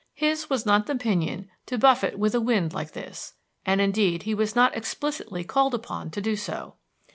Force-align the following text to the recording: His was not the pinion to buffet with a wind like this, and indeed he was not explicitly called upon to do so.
His 0.15 0.49
was 0.49 0.65
not 0.65 0.87
the 0.87 0.95
pinion 0.95 1.47
to 1.67 1.77
buffet 1.77 2.17
with 2.17 2.33
a 2.33 2.41
wind 2.41 2.73
like 2.73 2.93
this, 2.93 3.35
and 3.67 3.79
indeed 3.79 4.23
he 4.23 4.33
was 4.33 4.55
not 4.55 4.75
explicitly 4.75 5.43
called 5.43 5.75
upon 5.75 6.09
to 6.09 6.19
do 6.21 6.35
so. 6.35 6.73